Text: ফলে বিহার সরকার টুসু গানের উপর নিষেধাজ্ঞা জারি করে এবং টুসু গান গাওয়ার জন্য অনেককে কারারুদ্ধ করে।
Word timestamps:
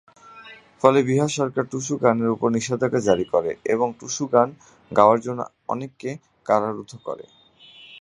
ফলে 0.81 0.99
বিহার 1.09 1.31
সরকার 1.37 1.63
টুসু 1.71 1.93
গানের 2.03 2.33
উপর 2.35 2.47
নিষেধাজ্ঞা 2.51 3.01
জারি 3.07 3.25
করে 3.33 3.51
এবং 3.65 3.87
টুসু 3.99 4.23
গান 4.33 4.49
গাওয়ার 4.91 5.19
জন্য 5.21 5.39
অনেককে 5.69 6.09
কারারুদ্ধ 6.45 6.93
করে। 7.07 7.25